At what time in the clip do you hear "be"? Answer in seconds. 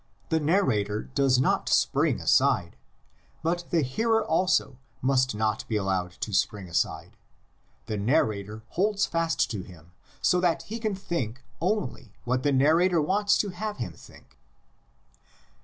5.67-5.75